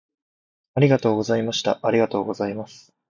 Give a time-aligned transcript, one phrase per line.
[0.73, 1.77] ありがとうございました。
[1.83, 2.91] ありがとうございます。